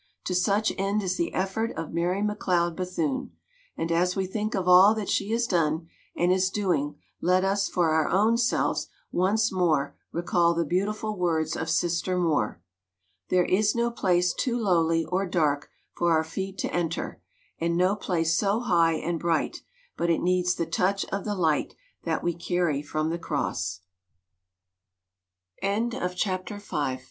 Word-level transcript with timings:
To 0.23 0.33
such 0.33 0.73
end 0.79 1.03
is 1.03 1.15
the 1.17 1.31
effort 1.35 1.69
of 1.77 1.93
Mary 1.93 2.23
McLeod 2.23 2.75
Bethune; 2.75 3.33
and 3.77 3.91
as 3.91 4.15
we 4.15 4.25
think 4.25 4.55
of 4.55 4.67
all 4.67 4.95
that 4.95 5.09
she 5.09 5.29
has 5.29 5.45
done 5.45 5.87
and 6.15 6.31
is 6.33 6.49
doing 6.49 6.95
let 7.21 7.45
us 7.45 7.69
for 7.69 7.91
our 7.91 8.09
own 8.09 8.35
selves 8.39 8.87
once 9.11 9.51
more 9.51 9.95
recall 10.11 10.55
the 10.55 10.65
beautiful 10.65 11.15
words 11.15 11.55
of 11.55 11.69
Sister 11.69 12.17
Moore: 12.17 12.63
"There 13.29 13.45
is 13.45 13.75
no 13.75 13.91
place 13.91 14.33
too 14.33 14.57
lowly 14.57 15.05
or 15.05 15.27
dark 15.27 15.69
for 15.95 16.11
our 16.11 16.23
feet 16.23 16.57
to 16.57 16.73
enter, 16.73 17.21
and 17.59 17.77
no 17.77 17.95
place 17.95 18.35
so 18.35 18.59
high 18.61 18.93
and 18.93 19.19
bright 19.19 19.61
but 19.97 20.09
it 20.09 20.21
needs 20.21 20.55
the 20.55 20.65
touch 20.65 21.05
of 21.11 21.25
the 21.25 21.35
light 21.35 21.75
that 22.05 22.23
we 22.23 22.33
carry 22.33 22.81
from 22.81 23.11
th 23.11 23.21